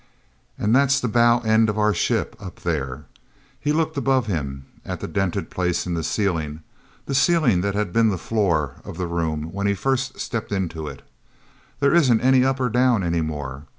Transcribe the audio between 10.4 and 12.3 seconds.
into it. "There isn't